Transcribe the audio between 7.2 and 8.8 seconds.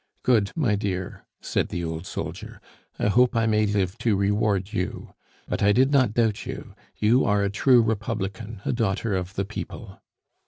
are a true Republican, a